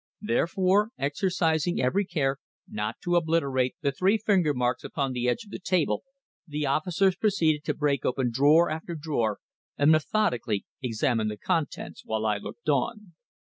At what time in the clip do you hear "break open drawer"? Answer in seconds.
7.75-8.71